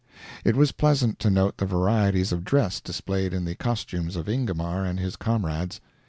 It 0.43 0.55
was 0.55 0.71
pleasant 0.71 1.19
to 1.19 1.29
note 1.29 1.57
the 1.57 1.67
varieties 1.67 2.31
of 2.31 2.43
dress 2.43 2.79
displayed 2.81 3.33
in 3.35 3.45
the 3.45 3.53
costumes 3.53 4.15
of 4.15 4.27
Ingomar 4.27 4.83
and 4.83 4.99
his 4.99 5.15
comrades. 5.15 5.79